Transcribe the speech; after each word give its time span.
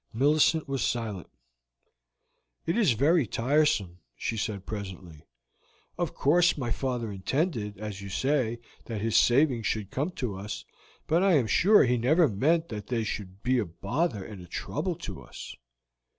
Millicent 0.13 0.67
was 0.67 0.81
silent. 0.83 1.29
"It 2.65 2.75
is 2.75 2.93
very 2.93 3.27
tiresome," 3.27 3.99
she 4.15 4.35
said 4.35 4.65
presently. 4.65 5.27
"Of 5.95 6.15
course 6.15 6.57
my 6.57 6.71
father 6.71 7.11
intended, 7.11 7.77
as 7.77 8.01
you 8.01 8.09
say, 8.09 8.61
that 8.85 9.01
his 9.01 9.15
savings 9.15 9.67
should 9.67 9.91
come 9.91 10.09
to 10.13 10.35
us, 10.37 10.65
but 11.05 11.21
I 11.21 11.33
am 11.33 11.45
sure 11.45 11.83
he 11.83 11.97
never 11.97 12.27
meant 12.27 12.69
that 12.69 12.87
they 12.87 13.03
should 13.03 13.43
be 13.43 13.59
a 13.59 13.65
bother 13.67 14.25
and 14.25 14.41
a 14.41 14.47
trouble 14.47 14.95
to 15.05 15.21
us." 15.21 15.55